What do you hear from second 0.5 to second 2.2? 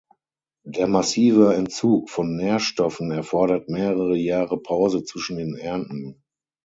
Der massive Entzug